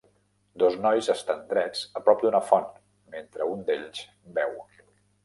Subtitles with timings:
[0.61, 2.71] Dos nois estan drets a prop d'una font
[3.17, 4.01] mentre un d'ells
[4.39, 4.57] beu.